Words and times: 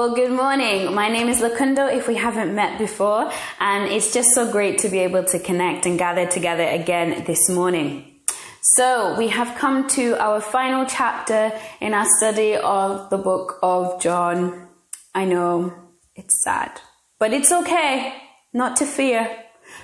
Well, 0.00 0.14
good 0.14 0.32
morning. 0.32 0.94
My 0.94 1.08
name 1.10 1.28
is 1.28 1.42
Lakundo, 1.42 1.86
if 1.94 2.08
we 2.08 2.14
haven't 2.14 2.54
met 2.54 2.78
before, 2.78 3.30
and 3.58 3.92
it's 3.92 4.14
just 4.14 4.30
so 4.30 4.50
great 4.50 4.78
to 4.78 4.88
be 4.88 5.00
able 5.00 5.24
to 5.24 5.38
connect 5.38 5.84
and 5.84 5.98
gather 5.98 6.26
together 6.26 6.62
again 6.62 7.24
this 7.26 7.50
morning. 7.50 8.22
So, 8.62 9.14
we 9.18 9.28
have 9.28 9.58
come 9.58 9.88
to 9.88 10.18
our 10.18 10.40
final 10.40 10.86
chapter 10.86 11.52
in 11.82 11.92
our 11.92 12.06
study 12.16 12.56
of 12.56 13.10
the 13.10 13.18
book 13.18 13.58
of 13.62 14.00
John. 14.00 14.68
I 15.14 15.26
know 15.26 15.74
it's 16.14 16.42
sad, 16.42 16.80
but 17.18 17.34
it's 17.34 17.52
okay 17.52 18.14
not 18.54 18.76
to 18.76 18.86
fear. 18.86 19.28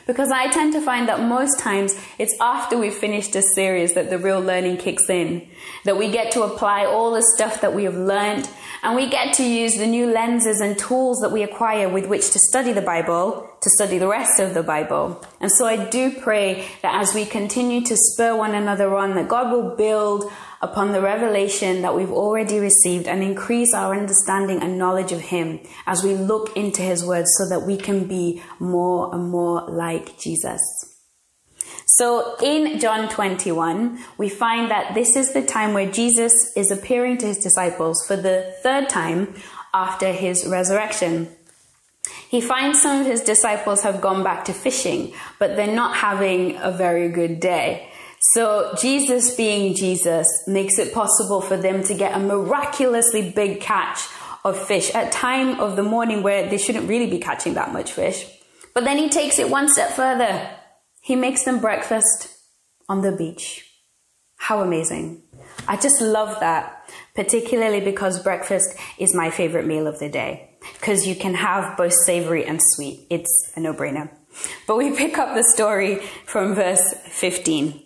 Because 0.07 0.31
I 0.31 0.49
tend 0.51 0.73
to 0.75 0.81
find 0.81 1.09
that 1.09 1.21
most 1.21 1.59
times 1.59 1.99
it's 2.19 2.35
after 2.41 2.79
we've 2.79 2.95
finished 2.95 3.35
a 3.35 3.43
series 3.43 3.95
that 3.95 4.11
the 4.11 4.19
real 4.19 4.41
learning 4.41 4.77
kicks 4.77 5.11
in. 5.11 5.49
That 5.85 5.97
we 5.97 6.11
get 6.11 6.33
to 6.33 6.43
apply 6.43 6.85
all 6.85 7.13
the 7.13 7.23
stuff 7.35 7.61
that 7.61 7.75
we 7.75 7.85
have 7.85 7.97
learned 7.97 8.49
and 8.83 8.95
we 8.95 9.09
get 9.09 9.35
to 9.35 9.43
use 9.43 9.77
the 9.77 9.87
new 9.87 10.07
lenses 10.07 10.61
and 10.61 10.79
tools 10.79 11.19
that 11.19 11.33
we 11.33 11.43
acquire 11.43 11.89
with 11.89 12.07
which 12.07 12.31
to 12.31 12.39
study 12.39 12.73
the 12.73 12.83
Bible, 12.83 13.49
to 13.61 13.71
study 13.71 13.99
the 13.99 14.07
rest 14.07 14.39
of 14.39 14.55
the 14.55 14.63
Bible. 14.63 15.25
And 15.41 15.51
so 15.51 15.67
I 15.67 15.89
do 15.89 16.13
pray 16.13 16.67
that 16.83 16.95
as 16.95 17.15
we 17.15 17.25
continue 17.25 17.81
to 17.83 17.97
spur 17.97 18.37
one 18.37 18.55
another 18.55 18.95
on, 18.95 19.15
that 19.15 19.29
God 19.29 19.51
will 19.51 19.75
build 19.75 20.31
upon 20.61 20.93
the 20.93 21.01
revelation 21.01 21.83
that 21.83 21.95
we've 21.95 22.13
already 22.13 22.59
received 22.59 23.07
and 23.07 23.23
increase 23.23 23.75
our 23.75 23.95
understanding 23.95 24.63
and 24.63 24.79
knowledge 24.79 25.13
of 25.13 25.21
Him 25.21 25.61
as 25.87 26.03
we 26.03 26.15
look 26.15 26.57
into 26.57 26.83
His 26.83 27.05
Word 27.05 27.27
so 27.27 27.49
that 27.49 27.63
we 27.63 27.77
can 27.77 28.07
be 28.07 28.43
more 28.59 29.15
and 29.15 29.31
more 29.31 29.69
like 29.69 30.19
Jesus. 30.19 30.63
So 31.87 32.37
in 32.43 32.79
John 32.79 33.09
21, 33.09 33.99
we 34.19 34.29
find 34.29 34.71
that 34.71 34.95
this 34.95 35.17
is 35.17 35.33
the 35.33 35.43
time 35.43 35.73
where 35.73 35.91
Jesus 35.91 36.53
is 36.57 36.71
appearing 36.71 37.19
to 37.19 37.27
his 37.27 37.39
disciples 37.39 38.05
for 38.07 38.17
the 38.17 38.55
third 38.63 38.89
time 38.89 39.35
after 39.73 40.13
his 40.13 40.47
resurrection. 40.47 41.29
He 42.29 42.41
finds 42.41 42.83
some 42.83 43.01
of 43.01 43.07
his 43.07 43.23
disciples 43.23 43.83
have 43.83 44.01
gone 44.01 44.25
back 44.25 44.45
to 44.47 44.53
fishing, 44.53 45.15
but 45.39 45.55
they're 45.55 45.75
not 45.75 45.97
having 45.97 46.57
a 46.57 46.73
very 46.73 47.09
good 47.09 47.41
day. 47.41 47.91
So 48.33 48.75
Jesus 48.79 49.35
being 49.35 49.75
Jesus 49.75 50.27
makes 50.47 50.79
it 50.79 50.93
possible 50.93 51.41
for 51.41 51.57
them 51.57 51.83
to 51.85 51.95
get 51.95 52.17
a 52.17 52.19
miraculously 52.19 53.31
big 53.31 53.61
catch 53.61 54.01
of 54.45 54.59
fish 54.59 54.95
at 54.95 55.13
time 55.13 55.61
of 55.61 55.77
the 55.77 55.83
morning 55.83 56.23
where 56.23 56.49
they 56.49 56.59
shouldn't 56.59 56.89
really 56.89 57.09
be 57.09 57.19
catching 57.19 57.55
that 57.55 57.73
much 57.73 57.93
fish. 57.93 58.27
But 58.75 58.85
then 58.85 58.99
he 58.99 59.09
takes 59.09 59.39
it 59.39 59.51
one 59.51 59.69
step 59.69 59.91
further. 59.91 60.51
He 61.01 61.17
makes 61.17 61.45
them 61.45 61.61
breakfast 61.61 62.29
on 62.89 63.03
the 63.03 63.13
beach. 63.13 63.65
How 64.37 64.61
amazing. 64.61 65.23
I 65.67 65.77
just 65.77 66.01
love 66.01 66.39
that, 66.41 66.89
particularly 67.15 67.81
because 67.81 68.23
breakfast 68.23 68.77
is 68.99 69.15
my 69.15 69.31
favorite 69.31 69.67
meal 69.67 69.87
of 69.87 69.99
the 69.99 70.09
day. 70.09 70.51
Because 70.75 71.07
you 71.07 71.15
can 71.15 71.35
have 71.35 71.77
both 71.77 71.95
savory 72.05 72.45
and 72.45 72.61
sweet. 72.61 73.07
It's 73.09 73.53
a 73.57 73.61
no-brainer. 73.61 74.11
But 74.67 74.77
we 74.77 74.95
pick 74.95 75.17
up 75.17 75.35
the 75.35 75.45
story 75.45 76.03
from 76.27 76.55
verse 76.55 76.95
15. 77.09 77.86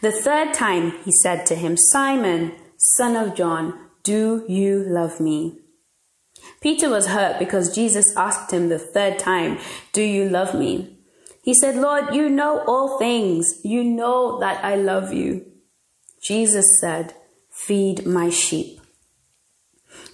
The 0.00 0.12
third 0.12 0.54
time 0.54 0.92
he 1.04 1.12
said 1.12 1.46
to 1.46 1.54
him, 1.54 1.76
Simon, 1.76 2.52
son 2.76 3.16
of 3.16 3.34
John, 3.34 3.78
do 4.02 4.44
you 4.48 4.84
love 4.86 5.20
me? 5.20 5.58
Peter 6.60 6.88
was 6.88 7.08
hurt 7.08 7.38
because 7.38 7.74
Jesus 7.74 8.14
asked 8.16 8.52
him 8.52 8.68
the 8.68 8.78
third 8.78 9.18
time, 9.18 9.58
Do 9.92 10.02
you 10.02 10.28
love 10.28 10.54
me? 10.54 10.96
He 11.42 11.54
said, 11.54 11.76
Lord, 11.76 12.14
you 12.14 12.28
know 12.28 12.64
all 12.66 12.98
things. 12.98 13.60
You 13.64 13.82
know 13.82 14.38
that 14.40 14.64
I 14.64 14.76
love 14.76 15.12
you. 15.12 15.46
Jesus 16.22 16.80
said, 16.80 17.14
Feed 17.50 18.06
my 18.06 18.30
sheep. 18.30 18.80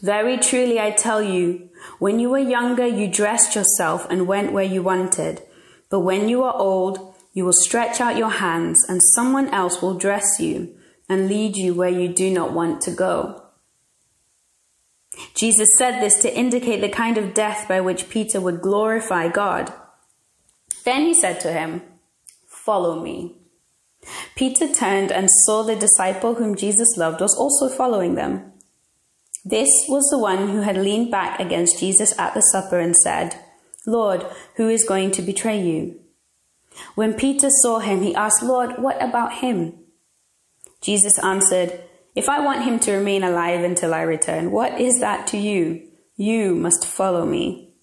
Very 0.02 0.36
truly 0.36 0.78
I 0.78 0.90
tell 0.90 1.22
you, 1.22 1.68
when 1.98 2.20
you 2.20 2.30
were 2.30 2.38
younger, 2.38 2.86
you 2.86 3.08
dressed 3.08 3.54
yourself 3.54 4.06
and 4.10 4.26
went 4.26 4.52
where 4.52 4.64
you 4.64 4.82
wanted. 4.82 5.42
But 5.90 6.00
when 6.00 6.28
you 6.28 6.42
are 6.42 6.54
old, 6.54 7.05
you 7.36 7.44
will 7.44 7.52
stretch 7.52 8.00
out 8.00 8.16
your 8.16 8.30
hands, 8.30 8.82
and 8.88 8.98
someone 9.14 9.50
else 9.50 9.82
will 9.82 9.92
dress 9.92 10.40
you 10.40 10.74
and 11.06 11.28
lead 11.28 11.54
you 11.54 11.74
where 11.74 11.90
you 11.90 12.08
do 12.08 12.30
not 12.30 12.54
want 12.54 12.80
to 12.80 12.90
go. 12.90 13.42
Jesus 15.34 15.68
said 15.76 16.00
this 16.00 16.18
to 16.22 16.34
indicate 16.34 16.80
the 16.80 16.88
kind 16.88 17.18
of 17.18 17.34
death 17.34 17.68
by 17.68 17.78
which 17.82 18.08
Peter 18.08 18.40
would 18.40 18.62
glorify 18.62 19.28
God. 19.28 19.70
Then 20.86 21.02
he 21.02 21.12
said 21.12 21.38
to 21.40 21.52
him, 21.52 21.82
Follow 22.48 23.02
me. 23.02 23.36
Peter 24.34 24.72
turned 24.72 25.12
and 25.12 25.28
saw 25.30 25.62
the 25.62 25.76
disciple 25.76 26.36
whom 26.36 26.56
Jesus 26.56 26.96
loved 26.96 27.20
was 27.20 27.36
also 27.36 27.68
following 27.68 28.14
them. 28.14 28.50
This 29.44 29.68
was 29.90 30.08
the 30.08 30.18
one 30.18 30.48
who 30.48 30.62
had 30.62 30.78
leaned 30.78 31.10
back 31.10 31.38
against 31.38 31.80
Jesus 31.80 32.18
at 32.18 32.32
the 32.32 32.40
supper 32.40 32.80
and 32.80 32.96
said, 32.96 33.38
Lord, 33.86 34.24
who 34.56 34.70
is 34.70 34.88
going 34.88 35.10
to 35.10 35.22
betray 35.22 35.60
you? 35.60 36.00
When 36.94 37.14
Peter 37.14 37.48
saw 37.50 37.78
him, 37.78 38.02
he 38.02 38.14
asked, 38.14 38.42
Lord, 38.42 38.78
what 38.78 39.02
about 39.02 39.34
him? 39.34 39.74
Jesus 40.80 41.18
answered, 41.18 41.80
If 42.14 42.28
I 42.28 42.40
want 42.40 42.64
him 42.64 42.78
to 42.80 42.92
remain 42.92 43.22
alive 43.22 43.64
until 43.64 43.92
I 43.94 44.02
return, 44.02 44.50
what 44.50 44.80
is 44.80 45.00
that 45.00 45.26
to 45.28 45.38
you? 45.38 45.88
You 46.16 46.54
must 46.54 46.86
follow 46.86 47.26
me. 47.26 47.74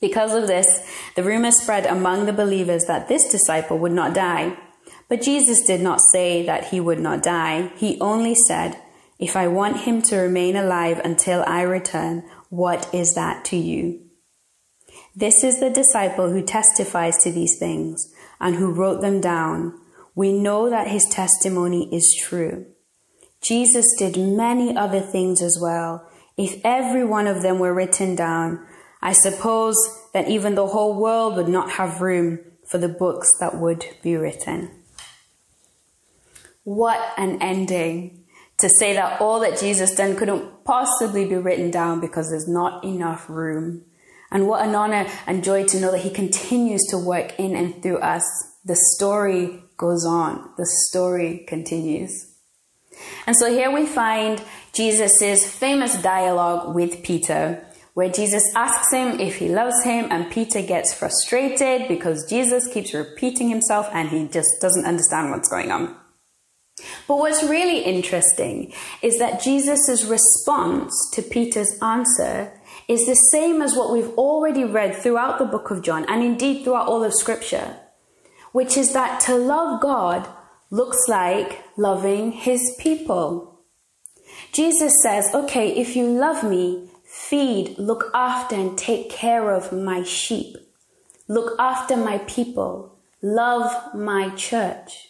Because 0.00 0.34
of 0.34 0.46
this, 0.46 0.86
the 1.16 1.22
rumor 1.22 1.50
spread 1.50 1.86
among 1.86 2.26
the 2.26 2.32
believers 2.32 2.84
that 2.84 3.08
this 3.08 3.30
disciple 3.30 3.78
would 3.78 3.92
not 3.92 4.14
die. 4.14 4.56
But 5.08 5.22
Jesus 5.22 5.62
did 5.62 5.80
not 5.80 6.00
say 6.12 6.44
that 6.44 6.66
he 6.66 6.80
would 6.80 7.00
not 7.00 7.22
die. 7.22 7.72
He 7.76 7.98
only 8.00 8.34
said, 8.34 8.78
If 9.18 9.34
I 9.34 9.48
want 9.48 9.80
him 9.80 10.02
to 10.02 10.16
remain 10.16 10.56
alive 10.56 11.00
until 11.02 11.42
I 11.46 11.62
return, 11.62 12.24
what 12.50 12.92
is 12.94 13.14
that 13.14 13.44
to 13.46 13.56
you? 13.56 14.03
This 15.16 15.44
is 15.44 15.60
the 15.60 15.70
disciple 15.70 16.30
who 16.30 16.42
testifies 16.42 17.18
to 17.18 17.30
these 17.30 17.56
things 17.58 18.12
and 18.40 18.56
who 18.56 18.72
wrote 18.72 19.00
them 19.00 19.20
down. 19.20 19.78
We 20.14 20.32
know 20.32 20.68
that 20.70 20.88
his 20.88 21.04
testimony 21.06 21.88
is 21.94 22.14
true. 22.14 22.66
Jesus 23.40 23.94
did 23.96 24.16
many 24.16 24.76
other 24.76 25.00
things 25.00 25.40
as 25.40 25.58
well. 25.60 26.08
If 26.36 26.60
every 26.64 27.04
one 27.04 27.26
of 27.26 27.42
them 27.42 27.58
were 27.58 27.74
written 27.74 28.16
down, 28.16 28.66
I 29.00 29.12
suppose 29.12 29.76
that 30.12 30.28
even 30.28 30.54
the 30.54 30.66
whole 30.66 30.98
world 30.98 31.36
would 31.36 31.48
not 31.48 31.72
have 31.72 32.00
room 32.00 32.40
for 32.66 32.78
the 32.78 32.88
books 32.88 33.36
that 33.38 33.60
would 33.60 33.84
be 34.02 34.16
written. 34.16 34.70
What 36.64 37.12
an 37.18 37.40
ending 37.42 38.24
to 38.56 38.68
say 38.68 38.94
that 38.94 39.20
all 39.20 39.40
that 39.40 39.60
Jesus 39.60 39.94
done 39.94 40.16
couldn't 40.16 40.64
possibly 40.64 41.26
be 41.26 41.36
written 41.36 41.70
down 41.70 42.00
because 42.00 42.30
there's 42.30 42.48
not 42.48 42.82
enough 42.82 43.28
room. 43.28 43.84
And 44.34 44.46
what 44.46 44.66
an 44.66 44.74
honor 44.74 45.06
and 45.26 45.42
joy 45.42 45.64
to 45.64 45.80
know 45.80 45.92
that 45.92 46.02
He 46.02 46.10
continues 46.10 46.82
to 46.90 46.98
work 46.98 47.38
in 47.38 47.56
and 47.56 47.82
through 47.82 47.98
us. 47.98 48.24
The 48.66 48.76
story 48.96 49.62
goes 49.76 50.04
on. 50.04 50.50
The 50.58 50.66
story 50.88 51.44
continues. 51.46 52.34
And 53.26 53.36
so 53.36 53.50
here 53.50 53.70
we 53.70 53.86
find 53.86 54.42
Jesus' 54.72 55.46
famous 55.46 56.00
dialogue 56.02 56.74
with 56.74 57.02
Peter, 57.02 57.64
where 57.94 58.08
Jesus 58.08 58.42
asks 58.56 58.92
him 58.92 59.20
if 59.20 59.36
he 59.36 59.48
loves 59.48 59.82
him, 59.84 60.08
and 60.10 60.30
Peter 60.30 60.62
gets 60.62 60.92
frustrated 60.92 61.88
because 61.88 62.28
Jesus 62.28 62.66
keeps 62.72 62.92
repeating 62.92 63.48
himself 63.48 63.88
and 63.92 64.08
he 64.08 64.26
just 64.28 64.60
doesn't 64.60 64.84
understand 64.84 65.30
what's 65.30 65.48
going 65.48 65.70
on. 65.70 65.96
But 67.06 67.18
what's 67.18 67.44
really 67.44 67.80
interesting 67.80 68.72
is 69.00 69.18
that 69.18 69.40
Jesus' 69.42 70.04
response 70.04 70.92
to 71.12 71.22
Peter's 71.22 71.78
answer 71.80 72.52
is 72.88 73.06
the 73.06 73.14
same 73.14 73.62
as 73.62 73.76
what 73.76 73.92
we've 73.92 74.12
already 74.18 74.64
read 74.64 74.96
throughout 74.96 75.38
the 75.38 75.44
book 75.44 75.70
of 75.70 75.82
John 75.82 76.04
and 76.08 76.22
indeed 76.22 76.64
throughout 76.64 76.86
all 76.86 77.02
of 77.02 77.14
scripture, 77.14 77.76
which 78.52 78.76
is 78.76 78.92
that 78.92 79.20
to 79.22 79.34
love 79.34 79.80
God 79.80 80.28
looks 80.70 81.08
like 81.08 81.64
loving 81.76 82.32
his 82.32 82.74
people. 82.78 83.60
Jesus 84.52 84.92
says, 85.02 85.28
okay, 85.34 85.70
if 85.70 85.96
you 85.96 86.06
love 86.06 86.42
me, 86.42 86.88
feed, 87.04 87.78
look 87.78 88.10
after, 88.12 88.56
and 88.56 88.76
take 88.76 89.10
care 89.10 89.52
of 89.52 89.72
my 89.72 90.02
sheep. 90.02 90.56
Look 91.28 91.58
after 91.58 91.96
my 91.96 92.18
people. 92.18 92.98
Love 93.22 93.94
my 93.94 94.30
church. 94.30 95.08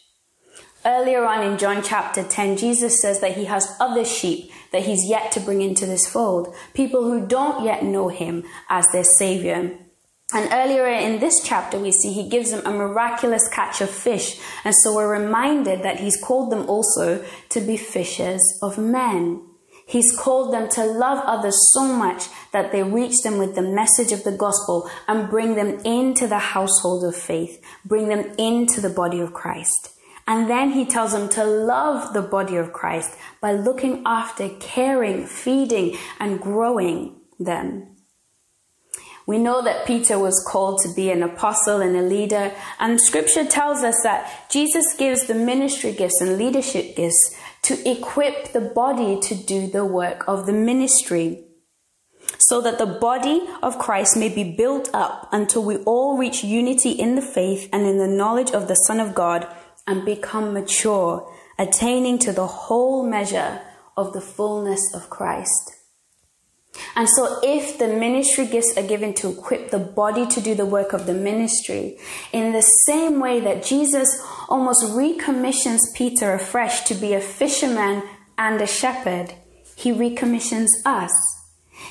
Earlier 0.85 1.25
on 1.25 1.43
in 1.43 1.59
John 1.59 1.83
chapter 1.83 2.23
10, 2.23 2.59
Jesus 2.59 3.01
says 3.01 3.21
that 3.21 3.37
he 3.37 3.47
has 3.47 3.75
other 3.81 4.05
sheep 4.05 4.51
that 4.75 4.83
he's 4.83 5.09
yet 5.09 5.31
to 5.31 5.41
bring 5.41 5.63
into 5.63 5.87
this 5.87 6.07
fold, 6.07 6.53
people 6.75 7.05
who 7.05 7.25
don't 7.25 7.65
yet 7.65 7.85
know 7.85 8.09
him 8.09 8.43
as 8.69 8.89
their 8.91 9.05
savior. 9.05 9.79
And 10.33 10.49
earlier 10.53 10.85
in 10.89 11.21
this 11.21 11.41
chapter, 11.45 11.79
we 11.79 11.93
see 11.93 12.13
he 12.13 12.29
gives 12.29 12.51
them 12.51 12.67
a 12.67 12.73
miraculous 12.73 13.49
catch 13.49 13.81
of 13.81 13.89
fish. 13.89 14.41
And 14.65 14.75
so 14.75 14.97
we're 14.97 15.23
reminded 15.23 15.85
that 15.85 16.01
he's 16.01 16.21
called 16.21 16.51
them 16.51 16.69
also 16.69 17.25
to 17.51 17.61
be 17.61 17.77
fishers 17.77 18.43
of 18.61 18.77
men. 18.77 19.47
He's 19.87 20.17
called 20.17 20.53
them 20.53 20.69
to 20.71 20.85
love 20.85 21.23
others 21.25 21.57
so 21.73 21.85
much 21.85 22.25
that 22.53 22.73
they 22.73 22.83
reach 22.83 23.23
them 23.23 23.39
with 23.39 23.55
the 23.55 23.63
message 23.63 24.11
of 24.11 24.25
the 24.25 24.37
gospel 24.37 24.91
and 25.07 25.31
bring 25.31 25.55
them 25.55 25.79
into 25.85 26.27
the 26.27 26.41
household 26.41 27.05
of 27.05 27.15
faith, 27.15 27.63
bring 27.85 28.09
them 28.09 28.35
into 28.37 28.81
the 28.81 28.91
body 28.91 29.21
of 29.21 29.33
Christ. 29.33 29.94
And 30.27 30.49
then 30.49 30.71
he 30.71 30.87
tells 30.87 31.13
them 31.13 31.29
to 31.31 31.45
love 31.45 32.13
the 32.15 32.23
body 32.23 32.57
of 32.57 32.73
Christ 32.73 33.15
by 33.41 33.53
looking 33.53 34.03
after, 34.07 34.49
caring, 34.61 35.27
feeding, 35.27 35.97
and 36.19 36.41
growing 36.41 37.17
them. 37.39 37.95
We 39.27 39.39
know 39.39 39.63
that 39.63 39.87
Peter 39.87 40.19
was 40.19 40.47
called 40.47 40.81
to 40.83 40.93
be 40.95 41.11
an 41.11 41.23
apostle 41.23 41.81
and 41.81 41.97
a 41.97 42.03
leader, 42.03 42.53
and 42.79 43.01
scripture 43.01 43.45
tells 43.45 43.83
us 43.83 44.03
that 44.03 44.51
Jesus 44.51 44.85
gives 44.99 45.27
the 45.27 45.35
ministry 45.35 45.93
gifts 45.93 46.21
and 46.21 46.37
leadership 46.37 46.95
gifts 46.95 47.35
to 47.63 47.91
equip 47.91 48.53
the 48.53 48.61
body 48.61 49.19
to 49.21 49.35
do 49.35 49.67
the 49.67 49.87
work 49.87 50.25
of 50.29 50.45
the 50.45 50.53
ministry 50.53 51.45
so 52.39 52.61
that 52.61 52.79
the 52.79 52.87
body 52.87 53.47
of 53.63 53.79
Christ 53.79 54.17
may 54.17 54.29
be 54.29 54.45
built 54.45 54.91
up 54.93 55.29
until 55.33 55.65
we 55.65 55.77
all 55.79 56.19
reach 56.19 56.45
unity 56.45 56.91
in 56.91 57.15
the 57.15 57.23
faith 57.23 57.69
and 57.73 57.87
in 57.87 57.99
the 57.99 58.07
knowledge 58.07 58.51
of 58.51 58.69
the 58.69 58.75
Son 58.75 59.01
of 59.01 59.15
God 59.15 59.47
and 59.87 60.05
become 60.05 60.53
mature, 60.53 61.31
attaining 61.59 62.19
to 62.21 62.33
the 62.33 62.47
whole 62.47 63.07
measure 63.07 63.61
of 63.97 64.13
the 64.13 64.21
fullness 64.21 64.93
of 64.95 65.11
Christ. 65.11 65.75
And 66.97 67.09
so, 67.09 67.39
if 67.43 67.79
the 67.79 67.87
ministry 67.87 68.47
gifts 68.47 68.77
are 68.77 68.87
given 68.87 69.15
to 69.15 69.31
equip 69.31 69.71
the 69.71 69.79
body 69.79 70.27
to 70.27 70.41
do 70.41 70.55
the 70.55 70.67
work 70.67 70.93
of 70.93 71.07
the 71.07 71.15
ministry, 71.15 71.99
in 72.33 72.53
the 72.53 72.63
same 72.63 73.21
way 73.21 73.41
that 73.41 73.65
Jesus 73.65 74.21
almost 74.49 74.93
recommissions 74.93 75.93
Peter 75.95 76.33
afresh 76.33 76.83
to 76.85 76.95
be 76.95 77.15
a 77.15 77.21
fisherman 77.21 78.03
and 78.37 78.61
a 78.61 78.67
shepherd, 78.67 79.35
he 79.77 79.93
recommissions 79.93 80.71
us. 80.85 81.13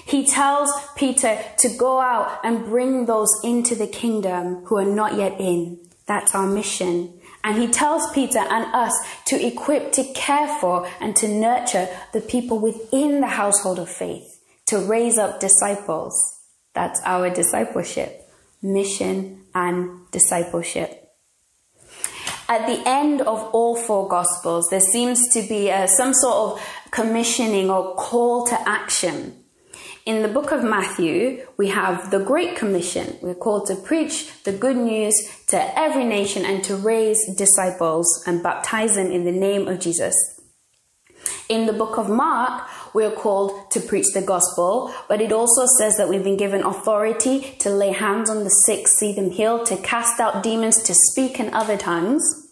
He 0.05 0.25
tells 0.25 0.69
Peter 0.95 1.39
to 1.59 1.69
go 1.77 1.99
out 1.99 2.39
and 2.43 2.65
bring 2.65 3.05
those 3.05 3.29
into 3.43 3.75
the 3.75 3.87
kingdom 3.87 4.65
who 4.65 4.77
are 4.77 4.85
not 4.85 5.15
yet 5.15 5.39
in. 5.39 5.79
That's 6.07 6.35
our 6.35 6.47
mission. 6.47 7.19
And 7.43 7.57
he 7.57 7.67
tells 7.67 8.11
Peter 8.13 8.39
and 8.39 8.73
us 8.73 8.93
to 9.25 9.45
equip, 9.45 9.91
to 9.93 10.03
care 10.13 10.47
for, 10.59 10.87
and 11.01 11.15
to 11.17 11.27
nurture 11.27 11.89
the 12.13 12.21
people 12.21 12.59
within 12.59 13.19
the 13.19 13.27
household 13.27 13.79
of 13.79 13.89
faith 13.89 14.39
to 14.67 14.79
raise 14.79 15.17
up 15.17 15.39
disciples. 15.39 16.39
That's 16.73 17.01
our 17.03 17.29
discipleship, 17.29 18.27
mission 18.61 19.43
and 19.53 20.09
discipleship. 20.11 21.11
At 22.49 22.67
the 22.67 22.81
end 22.85 23.21
of 23.21 23.43
all 23.53 23.75
four 23.75 24.07
Gospels, 24.07 24.69
there 24.69 24.79
seems 24.79 25.29
to 25.29 25.41
be 25.43 25.71
uh, 25.71 25.87
some 25.87 26.13
sort 26.13 26.35
of 26.53 26.67
commissioning 26.91 27.69
or 27.69 27.95
call 27.95 28.45
to 28.47 28.69
action. 28.69 29.42
In 30.05 30.21
the 30.21 30.27
book 30.27 30.51
of 30.51 30.65
Matthew, 30.65 31.47
we 31.55 31.69
have 31.69 32.11
the 32.11 32.19
Great 32.19 32.57
Commission. 32.57 33.15
We're 33.21 33.35
called 33.35 33.67
to 33.67 33.75
preach 33.75 34.43
the 34.43 34.51
good 34.51 34.75
news 34.75 35.15
to 35.47 35.79
every 35.79 36.03
nation 36.03 36.43
and 36.43 36.61
to 36.65 36.75
raise 36.75 37.33
disciples 37.37 38.21
and 38.27 38.43
baptize 38.43 38.95
them 38.95 39.13
in 39.13 39.23
the 39.23 39.31
name 39.31 39.65
of 39.69 39.79
Jesus. 39.79 40.13
In 41.47 41.67
the 41.67 41.71
book 41.71 41.97
of 41.97 42.09
Mark, 42.09 42.67
we 42.93 43.05
are 43.05 43.11
called 43.11 43.71
to 43.71 43.79
preach 43.79 44.07
the 44.13 44.21
gospel, 44.21 44.93
but 45.07 45.21
it 45.21 45.31
also 45.31 45.65
says 45.77 45.95
that 45.95 46.09
we've 46.09 46.21
been 46.23 46.35
given 46.35 46.63
authority 46.63 47.55
to 47.59 47.69
lay 47.69 47.93
hands 47.93 48.29
on 48.29 48.43
the 48.43 48.49
sick, 48.49 48.89
see 48.89 49.13
them 49.13 49.31
healed, 49.31 49.65
to 49.67 49.77
cast 49.77 50.19
out 50.19 50.43
demons, 50.43 50.83
to 50.83 50.93
speak 50.93 51.39
in 51.39 51.53
other 51.53 51.77
tongues. 51.77 52.49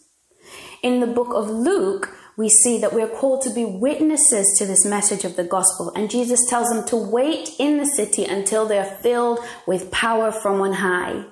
In 0.82 1.02
the 1.02 1.08
book 1.08 1.34
of 1.34 1.50
Luke, 1.50 2.16
we 2.38 2.50
see 2.50 2.80
that 2.80 2.94
we're 2.94 3.08
called 3.08 3.42
to 3.44 3.54
be 3.54 3.66
witnesses 3.66 4.56
to 4.58 4.66
this 4.66 4.86
message 4.86 5.26
of 5.26 5.36
the 5.36 5.44
gospel, 5.44 5.92
and 5.96 6.10
Jesus 6.10 6.46
tells 6.50 6.70
them 6.70 6.86
to 6.88 6.96
wait 6.96 7.50
in 7.60 7.78
the 7.78 7.86
city 7.86 8.26
until 8.26 8.66
they 8.66 8.80
are 8.80 8.86
filled 8.86 9.40
with 9.68 9.92
power 9.92 10.32
from 10.32 10.62
on 10.62 10.74
high. 10.74 11.26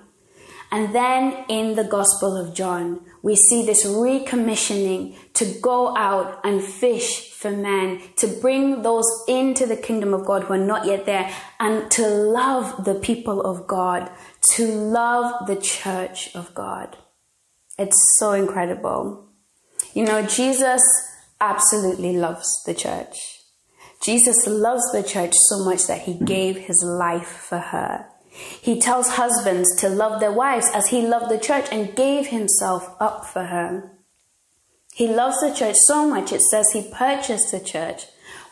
And 0.72 0.94
then 0.94 1.46
in 1.50 1.75
the 1.75 1.84
Gospel 1.84 2.38
of 2.38 2.54
John, 2.54 3.01
we 3.24 3.36
see 3.36 3.66
this 3.66 3.86
recommissioning 3.86 5.18
to 5.34 5.46
go 5.62 5.98
out 5.98 6.40
and 6.44 6.63
fish 6.63 7.31
for 7.31 7.50
men, 7.50 8.02
to 8.18 8.28
bring 8.28 8.84
those 8.84 9.07
into 9.28 9.66
the 9.66 9.75
kingdom 9.75 10.13
of 10.13 10.25
God 10.25 10.44
who 10.44 10.54
are 10.54 10.57
not 10.57 10.86
yet 10.86 11.07
there, 11.07 11.34
and 11.60 11.90
to 11.92 12.07
love 12.07 12.86
the 12.86 12.95
people 12.95 13.42
of 13.42 13.66
God, 13.66 14.12
to 14.52 14.68
love 14.68 15.48
the 15.48 15.56
church 15.56 16.36
of 16.36 16.54
God. 16.54 16.98
It's 17.80 18.18
so 18.19 18.34
incredible. 18.34 19.29
You 19.94 20.06
know, 20.06 20.22
Jesus 20.26 20.82
absolutely 21.42 22.18
loves 22.18 22.64
the 22.66 22.74
church. 22.74 23.42
Jesus 24.02 24.48
loves 24.48 24.92
the 24.92 25.04
church 25.04 25.34
so 25.36 25.64
much 25.66 25.88
that 25.88 26.02
he 26.02 26.14
gave 26.14 26.58
his 26.58 26.84
life 26.84 27.28
for 27.28 27.60
her. 27.60 28.06
He 28.62 28.80
tells 28.80 29.10
husbands 29.10 29.76
to 29.78 29.90
love 29.90 30.20
their 30.20 30.32
wives 30.32 30.70
as 30.74 30.88
he 30.88 31.02
loved 31.02 31.30
the 31.30 31.40
church 31.40 31.68
and 31.72 31.96
gave 31.96 32.28
himself 32.28 32.96
up 33.00 33.26
for 33.26 33.46
her. 33.46 33.92
He 34.94 35.08
loves 35.08 35.40
the 35.42 35.54
church 35.54 35.76
so 35.78 36.08
much, 36.08 36.32
it 36.32 36.42
says 36.42 36.72
he 36.72 36.90
purchased 36.94 37.52
the 37.52 37.60
church 37.60 38.04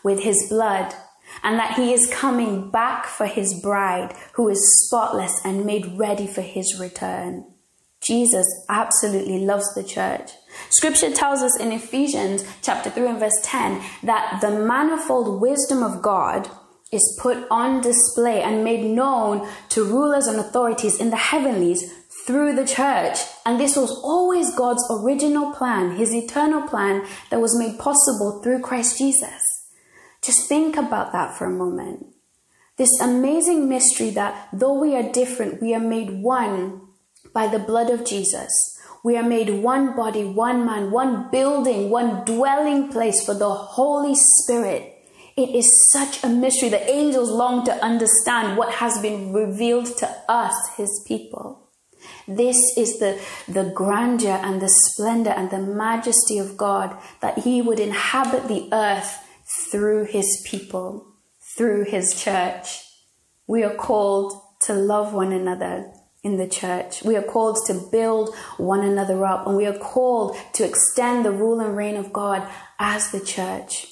with 0.02 0.20
his 0.20 0.48
blood, 0.48 0.94
and 1.42 1.58
that 1.58 1.74
he 1.74 1.92
is 1.92 2.12
coming 2.12 2.70
back 2.70 3.06
for 3.06 3.26
his 3.26 3.60
bride, 3.60 4.14
who 4.34 4.48
is 4.48 4.84
spotless 4.86 5.40
and 5.44 5.64
made 5.64 5.98
ready 5.98 6.26
for 6.26 6.42
his 6.42 6.78
return. 6.80 7.44
Jesus 8.00 8.46
absolutely 8.68 9.40
loves 9.40 9.74
the 9.74 9.82
church. 9.82 10.30
Scripture 10.70 11.12
tells 11.12 11.42
us 11.42 11.58
in 11.58 11.72
Ephesians 11.72 12.44
chapter 12.62 12.90
3 12.90 13.08
and 13.08 13.18
verse 13.18 13.38
10 13.42 13.82
that 14.04 14.40
the 14.40 14.50
manifold 14.50 15.40
wisdom 15.40 15.82
of 15.82 16.02
God 16.02 16.48
is 16.90 17.18
put 17.20 17.46
on 17.50 17.80
display 17.80 18.42
and 18.42 18.64
made 18.64 18.84
known 18.84 19.46
to 19.70 19.84
rulers 19.84 20.26
and 20.26 20.38
authorities 20.38 20.98
in 20.98 21.10
the 21.10 21.16
heavenlies 21.16 21.92
through 22.26 22.54
the 22.54 22.66
church. 22.66 23.18
And 23.44 23.60
this 23.60 23.76
was 23.76 23.90
always 24.02 24.54
God's 24.54 24.84
original 24.90 25.52
plan, 25.52 25.96
his 25.96 26.14
eternal 26.14 26.66
plan 26.66 27.06
that 27.30 27.40
was 27.40 27.58
made 27.58 27.78
possible 27.78 28.40
through 28.42 28.60
Christ 28.60 28.98
Jesus. 28.98 29.42
Just 30.22 30.48
think 30.48 30.76
about 30.76 31.12
that 31.12 31.36
for 31.36 31.44
a 31.44 31.50
moment. 31.50 32.06
This 32.76 33.00
amazing 33.00 33.68
mystery 33.68 34.10
that 34.10 34.48
though 34.52 34.78
we 34.78 34.94
are 34.96 35.12
different, 35.12 35.60
we 35.60 35.74
are 35.74 35.80
made 35.80 36.22
one 36.22 36.87
by 37.32 37.46
the 37.46 37.58
blood 37.58 37.90
of 37.90 38.04
Jesus. 38.04 38.50
We 39.04 39.16
are 39.16 39.22
made 39.22 39.62
one 39.62 39.94
body, 39.94 40.24
one 40.24 40.66
man, 40.66 40.90
one 40.90 41.30
building, 41.30 41.90
one 41.90 42.24
dwelling 42.24 42.88
place 42.88 43.24
for 43.24 43.34
the 43.34 43.50
Holy 43.50 44.14
Spirit 44.14 44.94
it 45.38 45.54
is 45.54 45.92
such 45.92 46.24
a 46.24 46.28
mystery. 46.28 46.68
The 46.68 46.90
angels 46.90 47.30
long 47.30 47.64
to 47.66 47.84
understand 47.84 48.58
what 48.58 48.74
has 48.74 48.98
been 48.98 49.32
revealed 49.32 49.86
to 49.98 50.08
us, 50.28 50.52
his 50.76 51.04
people. 51.06 51.70
This 52.26 52.56
is 52.76 52.98
the, 52.98 53.20
the 53.46 53.70
grandeur 53.72 54.40
and 54.42 54.60
the 54.60 54.68
splendor 54.68 55.30
and 55.30 55.48
the 55.48 55.60
majesty 55.60 56.38
of 56.38 56.56
God 56.56 56.96
that 57.20 57.38
he 57.38 57.62
would 57.62 57.78
inhabit 57.78 58.48
the 58.48 58.68
earth 58.72 59.16
through 59.70 60.06
his 60.06 60.44
people, 60.44 61.06
through 61.56 61.84
his 61.84 62.20
church. 62.20 62.82
We 63.46 63.62
are 63.62 63.76
called 63.76 64.32
to 64.62 64.72
love 64.72 65.14
one 65.14 65.32
another 65.32 65.92
in 66.22 66.36
the 66.36 66.48
church. 66.48 67.02
We 67.02 67.16
are 67.16 67.22
called 67.22 67.58
to 67.66 67.74
build 67.92 68.34
one 68.56 68.84
another 68.84 69.24
up 69.24 69.46
and 69.46 69.56
we 69.56 69.66
are 69.66 69.78
called 69.78 70.36
to 70.54 70.64
extend 70.64 71.24
the 71.24 71.30
rule 71.30 71.60
and 71.60 71.76
reign 71.76 71.96
of 71.96 72.12
God 72.12 72.48
as 72.78 73.10
the 73.10 73.20
church. 73.20 73.86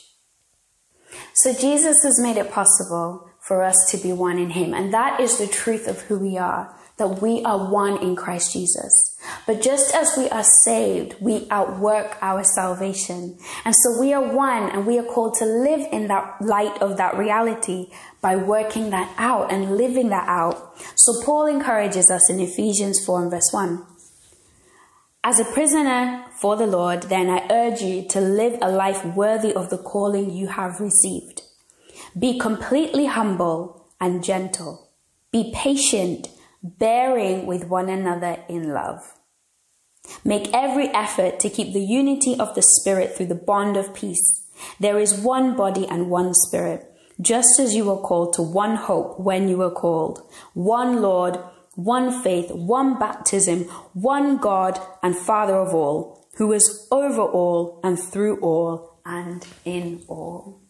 So 1.35 1.53
Jesus 1.53 2.03
has 2.03 2.21
made 2.21 2.37
it 2.37 2.51
possible 2.51 3.31
for 3.41 3.63
us 3.63 3.77
to 3.91 3.97
be 3.99 4.13
one 4.13 4.39
in 4.39 4.51
Him. 4.51 4.75
And 4.75 4.93
that 4.93 5.21
is 5.21 5.39
the 5.39 5.47
truth 5.47 5.87
of 5.87 6.03
who 6.03 6.19
we 6.19 6.37
are, 6.37 6.75
that 6.97 7.23
we 7.23 7.45
are 7.45 7.71
one 7.71 8.03
in 8.03 8.17
Christ 8.17 8.53
Jesus. 8.53 9.16
But 9.47 9.63
just 9.63 9.95
as 9.95 10.17
we 10.17 10.29
are 10.29 10.45
saved, 10.65 11.15
we 11.21 11.47
outwork 11.51 12.19
our 12.21 12.43
salvation. 12.43 13.39
And 13.65 13.75
so 13.77 14.01
we 14.01 14.13
are 14.13 14.35
one 14.35 14.71
and 14.71 14.85
we 14.85 14.99
are 14.99 15.05
called 15.05 15.35
to 15.35 15.45
live 15.45 15.87
in 15.93 16.09
that 16.09 16.43
light 16.43 16.83
of 16.83 16.97
that 16.97 17.17
reality 17.17 17.87
by 18.21 18.35
working 18.35 18.91
that 18.91 19.15
out 19.19 19.53
and 19.53 19.77
living 19.77 20.09
that 20.09 20.29
out. 20.29 20.77
So 20.97 21.23
Paul 21.25 21.47
encourages 21.47 22.11
us 22.11 22.29
in 22.29 22.41
Ephesians 22.41 23.05
4 23.05 23.23
and 23.23 23.31
verse 23.31 23.49
1. 23.53 23.87
As 25.23 25.39
a 25.39 25.45
prisoner 25.45 26.25
for 26.41 26.57
the 26.57 26.67
Lord, 26.67 27.05
then 27.05 27.31
I 27.31 27.47
urge 27.51 27.83
you 27.83 28.07
to 28.09 28.21
live 28.21 28.59
a 28.61 28.71
life 28.71 29.05
worthy 29.05 29.53
of 29.53 29.71
the 29.71 29.79
calling 29.79 30.31
you 30.31 30.49
have 30.49 30.81
received. 30.81 31.43
Be 32.19 32.39
completely 32.39 33.07
humble 33.07 33.87
and 34.01 34.25
gentle. 34.25 34.91
Be 35.31 35.53
patient, 35.55 36.29
bearing 36.63 37.47
with 37.47 37.69
one 37.69 37.89
another 37.89 38.43
in 38.49 38.73
love. 38.73 39.13
Make 40.27 40.53
every 40.53 40.89
effort 40.89 41.39
to 41.39 41.49
keep 41.49 41.73
the 41.73 41.85
unity 41.85 42.37
of 42.37 42.57
the 42.57 42.63
Spirit 42.63 43.17
through 43.17 43.27
the 43.27 43.37
bond 43.37 43.77
of 43.77 43.95
peace. 43.95 44.43
There 44.81 44.99
is 44.99 45.15
one 45.15 45.57
body 45.57 45.87
and 45.87 46.11
one 46.11 46.35
Spirit, 46.35 46.91
just 47.21 47.61
as 47.61 47.77
you 47.77 47.85
were 47.85 48.03
called 48.03 48.33
to 48.35 48.43
one 48.43 48.75
hope 48.75 49.21
when 49.21 49.49
you 49.49 49.59
were 49.59 49.71
called, 49.71 50.29
one 50.53 51.01
Lord, 51.01 51.39
one 51.77 52.25
faith, 52.25 52.51
one 52.51 52.99
baptism, 52.99 53.67
one 53.93 54.39
God 54.39 54.81
and 55.01 55.17
Father 55.17 55.55
of 55.55 55.73
all, 55.73 56.27
who 56.39 56.53
is 56.53 56.89
over 56.91 57.23
all 57.23 57.81
and 57.85 57.97
through 57.97 58.41
all 58.41 58.99
and 59.05 59.47
in 59.65 60.03
all. 60.09 60.66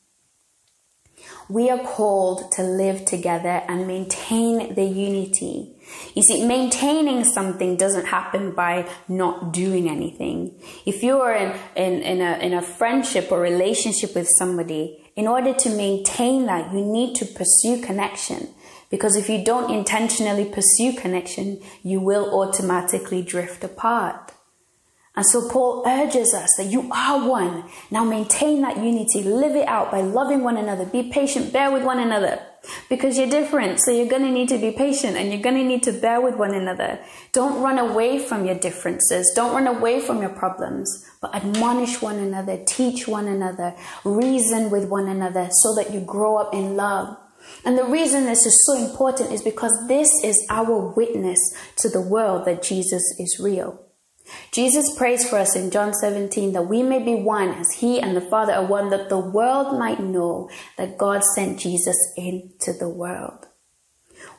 We 1.48 1.70
are 1.70 1.78
called 1.78 2.50
to 2.52 2.62
live 2.62 3.04
together 3.04 3.62
and 3.68 3.86
maintain 3.86 4.74
the 4.74 4.84
unity. 4.84 5.72
You 6.14 6.22
see, 6.22 6.44
maintaining 6.44 7.24
something 7.24 7.76
doesn't 7.76 8.06
happen 8.06 8.52
by 8.52 8.88
not 9.08 9.52
doing 9.52 9.88
anything. 9.88 10.60
If 10.84 11.02
you 11.02 11.20
are 11.20 11.34
in, 11.34 11.56
in, 11.76 12.02
in, 12.02 12.20
a, 12.20 12.38
in 12.38 12.52
a 12.52 12.62
friendship 12.62 13.30
or 13.30 13.40
relationship 13.40 14.14
with 14.14 14.28
somebody, 14.38 15.10
in 15.14 15.28
order 15.28 15.54
to 15.54 15.70
maintain 15.70 16.46
that, 16.46 16.72
you 16.72 16.84
need 16.84 17.14
to 17.16 17.24
pursue 17.24 17.80
connection. 17.80 18.48
Because 18.90 19.16
if 19.16 19.28
you 19.28 19.44
don't 19.44 19.70
intentionally 19.70 20.44
pursue 20.44 20.94
connection, 20.94 21.60
you 21.82 22.00
will 22.00 22.38
automatically 22.40 23.22
drift 23.22 23.62
apart. 23.64 24.32
And 25.16 25.24
so 25.24 25.48
Paul 25.48 25.82
urges 25.86 26.34
us 26.34 26.54
that 26.58 26.66
you 26.66 26.90
are 26.92 27.26
one. 27.26 27.64
Now 27.90 28.04
maintain 28.04 28.60
that 28.60 28.76
unity, 28.76 29.22
live 29.22 29.56
it 29.56 29.66
out 29.66 29.90
by 29.90 30.02
loving 30.02 30.44
one 30.44 30.58
another, 30.58 30.84
be 30.84 31.10
patient, 31.10 31.54
bear 31.54 31.70
with 31.70 31.84
one 31.84 31.98
another. 31.98 32.38
Because 32.90 33.16
you're 33.16 33.30
different, 33.30 33.80
so 33.80 33.92
you're 33.92 34.08
gonna 34.08 34.30
need 34.30 34.50
to 34.50 34.58
be 34.58 34.72
patient 34.72 35.16
and 35.16 35.32
you're 35.32 35.40
gonna 35.40 35.64
need 35.64 35.82
to 35.84 35.92
bear 35.92 36.20
with 36.20 36.36
one 36.36 36.52
another. 36.52 36.98
Don't 37.32 37.62
run 37.62 37.78
away 37.78 38.18
from 38.18 38.44
your 38.44 38.56
differences, 38.56 39.32
don't 39.34 39.54
run 39.54 39.66
away 39.66 40.00
from 40.00 40.20
your 40.20 40.34
problems, 40.34 41.08
but 41.22 41.34
admonish 41.34 42.02
one 42.02 42.18
another, 42.18 42.62
teach 42.66 43.08
one 43.08 43.26
another, 43.26 43.74
reason 44.04 44.68
with 44.68 44.86
one 44.86 45.08
another 45.08 45.48
so 45.50 45.74
that 45.76 45.94
you 45.94 46.00
grow 46.00 46.36
up 46.36 46.52
in 46.52 46.76
love. 46.76 47.16
And 47.64 47.78
the 47.78 47.84
reason 47.84 48.26
this 48.26 48.44
is 48.44 48.66
so 48.66 48.76
important 48.76 49.32
is 49.32 49.42
because 49.42 49.72
this 49.88 50.08
is 50.22 50.44
our 50.50 50.92
witness 50.94 51.38
to 51.76 51.88
the 51.88 52.02
world 52.02 52.44
that 52.44 52.62
Jesus 52.62 53.02
is 53.18 53.40
real. 53.40 53.85
Jesus 54.52 54.96
prays 54.96 55.28
for 55.28 55.38
us 55.38 55.54
in 55.54 55.70
John 55.70 55.94
17 55.94 56.52
that 56.52 56.62
we 56.62 56.82
may 56.82 57.02
be 57.02 57.14
one 57.14 57.50
as 57.50 57.70
he 57.76 58.00
and 58.00 58.16
the 58.16 58.20
Father 58.20 58.52
are 58.52 58.66
one, 58.66 58.90
that 58.90 59.08
the 59.08 59.18
world 59.18 59.78
might 59.78 60.00
know 60.00 60.50
that 60.76 60.98
God 60.98 61.22
sent 61.34 61.60
Jesus 61.60 61.96
into 62.16 62.72
the 62.72 62.88
world. 62.88 63.46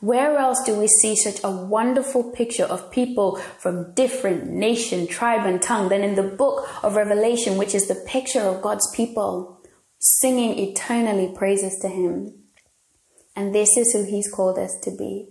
Where 0.00 0.36
else 0.36 0.62
do 0.64 0.78
we 0.78 0.86
see 0.86 1.16
such 1.16 1.42
a 1.42 1.50
wonderful 1.50 2.30
picture 2.32 2.64
of 2.64 2.90
people 2.90 3.36
from 3.58 3.94
different 3.94 4.46
nation, 4.46 5.06
tribe, 5.06 5.46
and 5.46 5.60
tongue 5.60 5.88
than 5.88 6.02
in 6.02 6.14
the 6.14 6.22
book 6.22 6.68
of 6.84 6.94
Revelation, 6.94 7.56
which 7.56 7.74
is 7.74 7.88
the 7.88 8.04
picture 8.06 8.40
of 8.40 8.62
God's 8.62 8.88
people 8.94 9.60
singing 9.98 10.58
eternally 10.58 11.32
praises 11.34 11.78
to 11.80 11.88
Him? 11.88 12.34
And 13.34 13.54
this 13.54 13.76
is 13.76 13.92
who 13.92 14.04
He's 14.04 14.30
called 14.30 14.58
us 14.58 14.78
to 14.82 14.94
be 14.96 15.30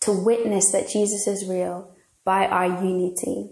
to 0.00 0.12
witness 0.12 0.70
that 0.72 0.88
Jesus 0.88 1.26
is 1.26 1.48
real 1.48 1.94
by 2.24 2.46
our 2.46 2.66
unity. 2.84 3.50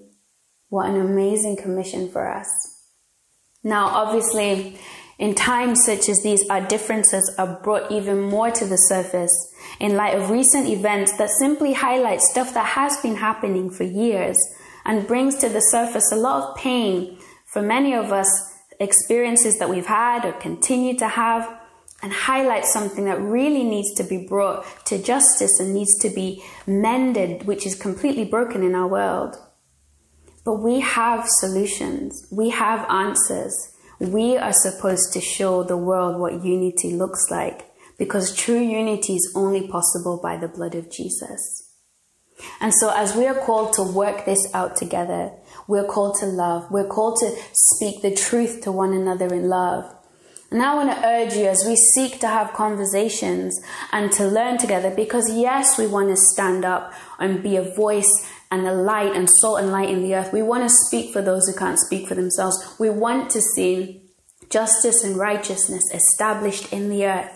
What 0.69 0.89
an 0.91 1.01
amazing 1.01 1.57
commission 1.57 2.11
for 2.11 2.29
us. 2.29 2.49
Now, 3.63 3.87
obviously, 3.87 4.79
in 5.19 5.35
times 5.35 5.85
such 5.85 6.09
as 6.09 6.23
these, 6.23 6.49
our 6.51 6.61
differences 6.61 7.35
are 7.39 7.61
brought 7.63 7.91
even 7.91 8.21
more 8.21 8.51
to 8.51 8.65
the 8.67 8.77
surface 8.77 9.33
in 9.81 9.97
light 9.97 10.17
of 10.17 10.31
recent 10.31 10.69
events 10.69 11.17
that 11.19 11.31
simply 11.31 11.73
highlight 11.73 12.21
stuff 12.21 12.53
that 12.55 12.67
has 12.67 12.99
been 12.99 13.17
happening 13.17 13.71
for 13.71 13.85
years 13.85 14.39
and 14.85 15.07
brings 15.07 15.37
to 15.37 15.49
the 15.49 15.61
surface 15.61 16.13
a 16.13 16.17
lot 16.17 16.51
of 16.51 16.57
pain 16.57 17.19
for 17.47 17.63
many 17.63 17.95
of 17.95 18.13
us, 18.13 18.29
experiences 18.79 19.59
that 19.59 19.71
we've 19.71 19.87
had 19.87 20.25
or 20.25 20.33
continue 20.33 20.97
to 20.99 21.09
have, 21.09 21.61
and 22.03 22.13
highlight 22.13 22.65
something 22.65 23.07
that 23.07 23.21
really 23.21 23.65
needs 23.65 23.95
to 23.95 24.05
be 24.05 24.27
brought 24.29 24.65
to 24.85 25.03
justice 25.03 25.59
and 25.59 25.73
needs 25.73 25.99
to 25.99 26.11
be 26.11 26.45
mended, 26.67 27.47
which 27.47 27.67
is 27.67 27.75
completely 27.75 28.25
broken 28.25 28.63
in 28.63 28.75
our 28.75 28.87
world. 28.87 29.37
But 30.47 30.63
we 30.63 30.79
have 30.79 31.29
solutions. 31.29 32.29
We 32.31 32.51
have 32.51 32.89
answers. 32.89 33.75
We 33.99 34.37
are 34.37 34.53
supposed 34.53 35.13
to 35.15 35.21
show 35.21 35.65
the 35.65 35.77
world 35.77 36.21
what 36.21 36.45
unity 36.45 36.93
looks 36.93 37.27
like 37.33 37.69
because 37.99 38.37
true 38.37 38.61
unity 38.61 39.17
is 39.17 39.33
only 39.35 39.67
possible 39.67 40.21
by 40.23 40.37
the 40.37 40.47
blood 40.47 40.77
of 40.77 40.89
Jesus. 40.89 41.73
And 42.61 42.73
so 42.73 42.93
as 42.95 43.17
we 43.17 43.27
are 43.27 43.35
called 43.35 43.73
to 43.73 43.83
work 43.83 44.25
this 44.25 44.49
out 44.55 44.77
together, 44.77 45.33
we're 45.67 45.87
called 45.87 46.17
to 46.21 46.27
love. 46.27 46.71
We're 46.71 46.87
called 46.87 47.19
to 47.21 47.35
speak 47.53 48.03
the 48.03 48.15
truth 48.15 48.61
to 48.63 48.71
one 48.71 48.93
another 48.93 49.35
in 49.35 49.49
love. 49.49 49.93
And 50.51 50.63
I 50.63 50.75
want 50.75 50.91
to 50.93 51.05
urge 51.05 51.35
you 51.35 51.47
as 51.47 51.65
we 51.67 51.75
seek 51.75 52.21
to 52.21 52.29
have 52.29 52.53
conversations 52.53 53.61
and 53.91 54.13
to 54.13 54.29
learn 54.29 54.59
together 54.59 54.95
because 54.95 55.35
yes, 55.35 55.77
we 55.77 55.89
want 55.89 56.11
to 56.11 56.17
stand 56.17 56.65
up 56.65 56.93
and 57.19 57.43
be 57.43 57.57
a 57.57 57.75
voice 57.75 58.31
and 58.51 58.67
the 58.67 58.73
light 58.73 59.15
and 59.15 59.29
salt 59.29 59.61
and 59.61 59.73
light 59.73 59.91
in 59.91 60.03
the 60.03 60.15
earth. 60.15 60.33
We 60.33 60.43
want 60.43 60.63
to 60.65 60.75
speak 60.87 61.13
for 61.13 61.23
those 61.23 61.47
who 61.47 61.55
can't 61.55 61.79
speak 61.79 62.09
for 62.09 62.15
themselves. 62.15 62.57
We 62.79 62.91
want 62.91 63.31
to 63.31 63.41
see 63.41 64.03
justice 64.51 65.03
and 65.03 65.17
righteousness 65.17 65.83
established 65.93 66.73
in 66.73 66.89
the 66.89 67.07
earth. 67.07 67.33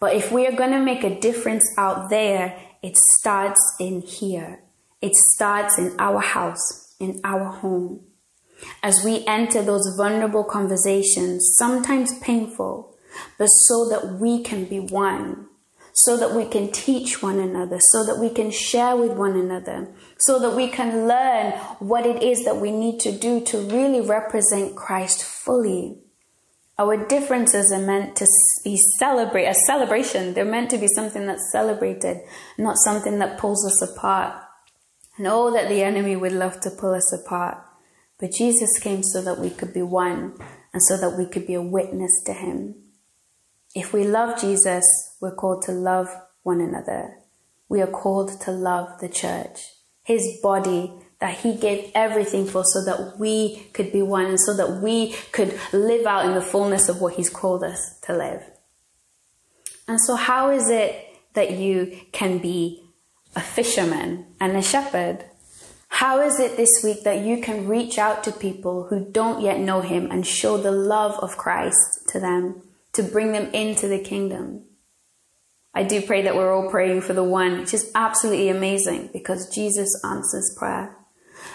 But 0.00 0.14
if 0.14 0.32
we 0.32 0.46
are 0.46 0.52
going 0.52 0.72
to 0.72 0.80
make 0.80 1.04
a 1.04 1.18
difference 1.18 1.64
out 1.78 2.10
there, 2.10 2.58
it 2.82 2.96
starts 2.96 3.60
in 3.78 4.02
here. 4.02 4.60
It 5.00 5.14
starts 5.14 5.78
in 5.78 5.94
our 5.98 6.20
house, 6.20 6.94
in 6.98 7.20
our 7.24 7.44
home. 7.44 8.00
As 8.82 9.04
we 9.04 9.24
enter 9.26 9.62
those 9.62 9.94
vulnerable 9.96 10.44
conversations, 10.44 11.54
sometimes 11.58 12.18
painful, 12.18 12.96
but 13.38 13.46
so 13.46 13.88
that 13.88 14.18
we 14.20 14.42
can 14.42 14.64
be 14.64 14.80
one 14.80 15.48
so 15.96 16.16
that 16.16 16.34
we 16.34 16.44
can 16.44 16.72
teach 16.72 17.22
one 17.22 17.38
another, 17.38 17.78
so 17.78 18.04
that 18.04 18.18
we 18.18 18.28
can 18.28 18.50
share 18.50 18.96
with 18.96 19.12
one 19.12 19.36
another, 19.36 19.88
so 20.18 20.40
that 20.40 20.56
we 20.56 20.66
can 20.68 21.06
learn 21.06 21.52
what 21.78 22.04
it 22.04 22.20
is 22.20 22.44
that 22.44 22.56
we 22.56 22.72
need 22.72 22.98
to 22.98 23.12
do 23.12 23.40
to 23.40 23.58
really 23.58 24.00
represent 24.00 24.74
Christ 24.74 25.22
fully. 25.22 25.98
Our 26.76 27.06
differences 27.06 27.70
are 27.70 27.78
meant 27.78 28.16
to 28.16 28.26
be 28.64 28.76
celebrate 28.98 29.46
a 29.46 29.54
celebration. 29.54 30.34
They're 30.34 30.44
meant 30.44 30.70
to 30.70 30.78
be 30.78 30.88
something 30.88 31.26
that's 31.26 31.52
celebrated, 31.52 32.22
not 32.58 32.76
something 32.78 33.20
that 33.20 33.38
pulls 33.38 33.64
us 33.64 33.80
apart. 33.80 34.34
Know 35.16 35.46
oh, 35.46 35.52
that 35.52 35.68
the 35.68 35.84
enemy 35.84 36.16
would 36.16 36.32
love 36.32 36.58
to 36.62 36.70
pull 36.70 36.92
us 36.92 37.12
apart. 37.12 37.58
But 38.18 38.32
Jesus 38.32 38.80
came 38.80 39.04
so 39.04 39.22
that 39.22 39.38
we 39.38 39.50
could 39.50 39.72
be 39.72 39.82
one 39.82 40.36
and 40.72 40.82
so 40.82 40.96
that 40.96 41.16
we 41.16 41.26
could 41.26 41.46
be 41.46 41.54
a 41.54 41.62
witness 41.62 42.20
to 42.26 42.32
him. 42.32 42.83
If 43.74 43.92
we 43.92 44.04
love 44.04 44.40
Jesus, 44.40 44.84
we're 45.20 45.34
called 45.34 45.62
to 45.62 45.72
love 45.72 46.08
one 46.44 46.60
another. 46.60 47.16
We 47.68 47.80
are 47.82 47.88
called 47.88 48.40
to 48.42 48.52
love 48.52 49.00
the 49.00 49.08
church, 49.08 49.72
his 50.04 50.38
body 50.40 50.92
that 51.18 51.38
he 51.38 51.56
gave 51.56 51.90
everything 51.94 52.46
for 52.46 52.62
so 52.64 52.84
that 52.84 53.18
we 53.18 53.66
could 53.72 53.92
be 53.92 54.02
one 54.02 54.26
and 54.26 54.38
so 54.38 54.54
that 54.54 54.82
we 54.82 55.14
could 55.32 55.58
live 55.72 56.06
out 56.06 56.26
in 56.26 56.34
the 56.34 56.40
fullness 56.40 56.88
of 56.88 57.00
what 57.00 57.14
he's 57.14 57.30
called 57.30 57.64
us 57.64 57.98
to 58.02 58.16
live. 58.16 58.42
And 59.88 60.00
so, 60.00 60.14
how 60.14 60.50
is 60.50 60.70
it 60.70 60.94
that 61.32 61.52
you 61.52 61.98
can 62.12 62.38
be 62.38 62.84
a 63.34 63.40
fisherman 63.40 64.26
and 64.40 64.56
a 64.56 64.62
shepherd? 64.62 65.24
How 65.88 66.20
is 66.20 66.38
it 66.38 66.56
this 66.56 66.82
week 66.84 67.02
that 67.04 67.24
you 67.24 67.40
can 67.40 67.68
reach 67.68 67.98
out 67.98 68.22
to 68.24 68.32
people 68.32 68.84
who 68.84 69.04
don't 69.10 69.42
yet 69.42 69.58
know 69.58 69.80
him 69.80 70.10
and 70.10 70.26
show 70.26 70.58
the 70.58 70.72
love 70.72 71.18
of 71.20 71.36
Christ 71.36 72.08
to 72.08 72.20
them? 72.20 72.62
To 72.94 73.02
bring 73.02 73.32
them 73.32 73.52
into 73.52 73.88
the 73.88 73.98
kingdom. 73.98 74.64
I 75.74 75.82
do 75.82 76.00
pray 76.00 76.22
that 76.22 76.36
we're 76.36 76.54
all 76.54 76.70
praying 76.70 77.02
for 77.02 77.14
the 77.14 77.24
one, 77.24 77.58
which 77.58 77.74
is 77.74 77.90
absolutely 77.94 78.48
amazing 78.48 79.10
because 79.12 79.52
Jesus 79.52 80.00
answers 80.04 80.54
prayer. 80.56 80.96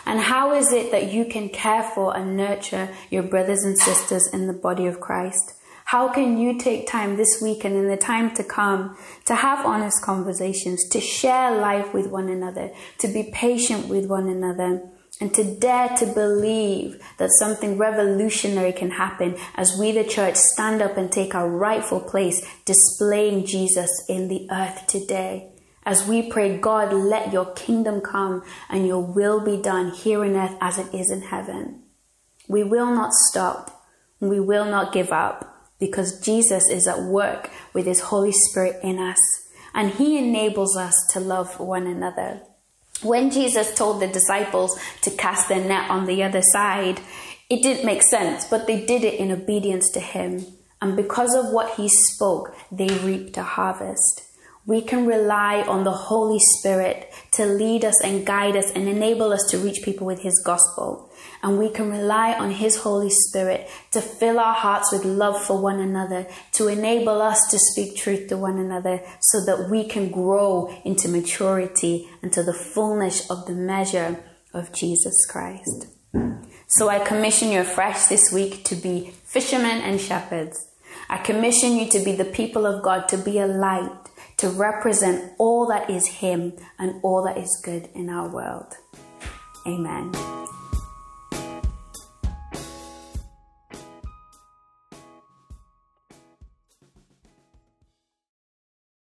And 0.05 0.19
how 0.19 0.53
is 0.53 0.73
it 0.73 0.91
that 0.91 1.11
you 1.11 1.25
can 1.25 1.49
care 1.49 1.83
for 1.83 2.15
and 2.15 2.35
nurture 2.35 2.89
your 3.09 3.23
brothers 3.23 3.63
and 3.63 3.77
sisters 3.77 4.27
in 4.33 4.47
the 4.47 4.53
body 4.53 4.85
of 4.87 4.99
Christ? 4.99 5.53
How 5.85 6.09
can 6.09 6.37
you 6.37 6.59
take 6.59 6.87
time 6.87 7.15
this 7.15 7.41
week 7.41 7.63
and 7.63 7.75
in 7.75 7.87
the 7.87 7.97
time 7.97 8.35
to 8.35 8.43
come 8.43 8.97
to 9.25 9.35
have 9.35 9.65
honest 9.65 10.03
conversations, 10.03 10.87
to 10.89 10.99
share 10.99 11.57
life 11.59 11.93
with 11.93 12.07
one 12.07 12.29
another, 12.29 12.71
to 12.99 13.07
be 13.07 13.31
patient 13.33 13.87
with 13.87 14.05
one 14.05 14.27
another, 14.27 14.83
and 15.19 15.33
to 15.33 15.43
dare 15.43 15.89
to 15.97 16.05
believe 16.05 17.01
that 17.17 17.31
something 17.39 17.77
revolutionary 17.77 18.71
can 18.71 18.91
happen 18.91 19.37
as 19.55 19.77
we, 19.77 19.91
the 19.91 20.03
church, 20.03 20.35
stand 20.35 20.81
up 20.81 20.95
and 20.97 21.11
take 21.11 21.35
our 21.35 21.49
rightful 21.49 21.99
place, 21.99 22.45
displaying 22.65 23.45
Jesus 23.45 23.89
in 24.07 24.29
the 24.29 24.47
earth 24.49 24.87
today. 24.87 25.51
As 25.83 26.07
we 26.07 26.29
pray, 26.29 26.57
God, 26.57 26.93
let 26.93 27.33
your 27.33 27.51
kingdom 27.53 27.99
come 27.99 28.43
and 28.69 28.87
your 28.87 29.01
will 29.01 29.43
be 29.43 29.61
done 29.61 29.91
here 29.91 30.23
on 30.23 30.35
earth 30.35 30.55
as 30.61 30.77
it 30.77 30.93
is 30.93 31.11
in 31.11 31.23
heaven. 31.23 31.83
We 32.47 32.63
will 32.63 32.93
not 32.93 33.13
stop. 33.13 33.85
We 34.19 34.39
will 34.39 34.65
not 34.65 34.93
give 34.93 35.11
up 35.11 35.69
because 35.79 36.19
Jesus 36.19 36.69
is 36.69 36.87
at 36.87 37.01
work 37.01 37.49
with 37.73 37.85
his 37.85 38.01
Holy 38.01 38.31
Spirit 38.31 38.79
in 38.83 38.99
us 38.99 39.19
and 39.73 39.91
he 39.91 40.17
enables 40.17 40.75
us 40.77 40.95
to 41.11 41.19
love 41.19 41.59
one 41.59 41.87
another. 41.87 42.41
When 43.01 43.31
Jesus 43.31 43.73
told 43.75 44.01
the 44.01 44.07
disciples 44.07 44.77
to 45.03 45.11
cast 45.11 45.47
their 45.47 45.63
net 45.63 45.89
on 45.89 46.05
the 46.05 46.23
other 46.23 46.41
side, 46.41 46.99
it 47.49 47.63
didn't 47.63 47.85
make 47.85 48.03
sense, 48.03 48.45
but 48.45 48.67
they 48.67 48.85
did 48.85 49.03
it 49.03 49.19
in 49.19 49.31
obedience 49.31 49.89
to 49.91 49.99
him. 49.99 50.45
And 50.81 50.95
because 50.95 51.33
of 51.33 51.51
what 51.51 51.75
he 51.75 51.87
spoke, 51.87 52.55
they 52.71 52.87
reaped 52.87 53.37
a 53.37 53.43
harvest. 53.43 54.23
We 54.65 54.81
can 54.81 55.05
rely 55.05 55.61
on 55.61 55.83
the 55.83 55.91
Holy 55.91 56.39
Spirit 56.39 57.11
to 57.31 57.45
lead 57.45 57.83
us 57.83 57.95
and 58.03 58.25
guide 58.25 58.55
us 58.55 58.71
and 58.71 58.87
enable 58.87 59.33
us 59.33 59.47
to 59.49 59.57
reach 59.57 59.81
people 59.83 60.05
with 60.05 60.21
his 60.21 60.41
gospel. 60.45 61.09
And 61.41 61.57
we 61.57 61.69
can 61.69 61.89
rely 61.89 62.33
on 62.33 62.51
his 62.51 62.77
Holy 62.77 63.09
Spirit 63.09 63.69
to 63.91 64.01
fill 64.01 64.39
our 64.39 64.53
hearts 64.53 64.91
with 64.91 65.05
love 65.05 65.41
for 65.41 65.59
one 65.59 65.79
another, 65.79 66.27
to 66.53 66.67
enable 66.67 67.21
us 67.21 67.47
to 67.49 67.57
speak 67.57 67.95
truth 67.95 68.27
to 68.29 68.37
one 68.37 68.59
another 68.59 69.01
so 69.21 69.43
that 69.45 69.69
we 69.69 69.87
can 69.87 70.11
grow 70.11 70.67
into 70.85 71.07
maturity 71.07 72.09
and 72.21 72.31
to 72.33 72.43
the 72.43 72.53
fullness 72.53 73.29
of 73.29 73.45
the 73.47 73.53
measure 73.53 74.23
of 74.53 74.73
Jesus 74.73 75.25
Christ. 75.25 75.87
So 76.67 76.89
I 76.89 76.99
commission 76.99 77.49
you 77.49 77.61
afresh 77.61 78.07
this 78.07 78.31
week 78.31 78.63
to 78.65 78.75
be 78.75 79.11
fishermen 79.23 79.81
and 79.81 79.99
shepherds. 79.99 80.67
I 81.09 81.17
commission 81.17 81.75
you 81.75 81.89
to 81.89 81.99
be 81.99 82.11
the 82.11 82.25
people 82.25 82.67
of 82.67 82.83
God, 82.83 83.07
to 83.09 83.17
be 83.17 83.39
a 83.39 83.47
light, 83.47 84.08
to 84.39 84.49
represent 84.49 85.33
all 85.37 85.67
that 85.67 85.89
is 85.89 86.07
Him 86.07 86.53
and 86.77 86.99
all 87.03 87.23
that 87.23 87.37
is 87.37 87.61
good 87.63 87.89
in 87.93 88.09
our 88.09 88.29
world. 88.29 88.73
Amen. 89.67 90.11